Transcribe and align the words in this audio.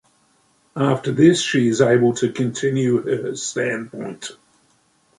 After 0.75 1.11
this, 1.11 1.39
she 1.41 1.67
is 1.67 1.79
able 1.79 2.15
to 2.15 2.31
continue 2.31 3.03
her 3.03 3.35
standpoint. 3.35 4.31